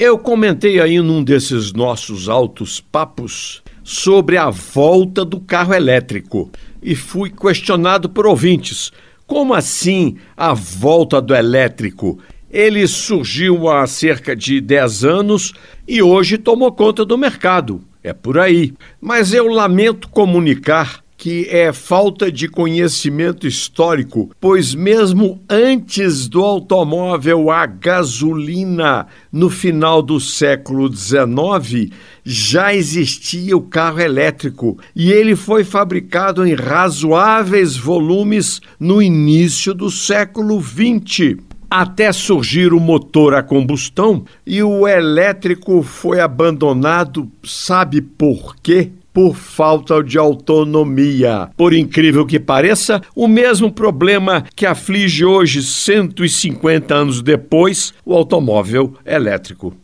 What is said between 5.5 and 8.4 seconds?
elétrico e fui questionado por